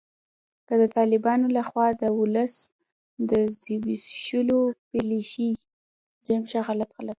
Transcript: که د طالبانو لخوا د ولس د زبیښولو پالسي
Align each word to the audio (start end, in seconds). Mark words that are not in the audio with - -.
که 0.67 0.73
د 0.81 0.83
طالبانو 0.95 1.45
لخوا 1.57 1.87
د 2.01 2.03
ولس 2.21 2.53
د 3.29 3.31
زبیښولو 3.59 4.59
پالسي 4.89 5.51